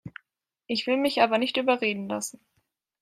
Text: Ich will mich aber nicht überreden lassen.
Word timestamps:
Ich 0.65 0.87
will 0.87 0.97
mich 0.97 1.21
aber 1.21 1.37
nicht 1.37 1.57
überreden 1.57 2.09
lassen. 2.09 2.43